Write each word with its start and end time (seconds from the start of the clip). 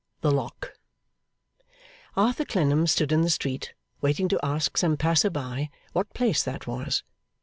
The 0.21 0.31
Lock 0.31 0.79
Arthur 2.17 2.43
Clennam 2.45 2.87
stood 2.87 3.11
in 3.11 3.21
the 3.21 3.29
street, 3.29 3.75
waiting 4.01 4.27
to 4.29 4.43
ask 4.43 4.75
some 4.75 4.97
passer 4.97 5.29
by 5.29 5.69
what 5.93 6.15
place 6.15 6.41
that 6.41 6.65
was. 6.65 7.03